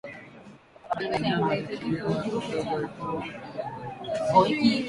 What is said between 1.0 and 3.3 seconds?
na nyama vikiiva kidogo ipua